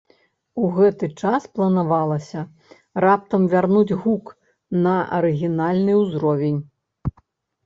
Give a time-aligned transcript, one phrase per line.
[0.61, 2.41] У гэты час планавалася
[3.05, 4.33] раптам вярнуць гук
[4.87, 6.59] на арыгінальны ўзровень.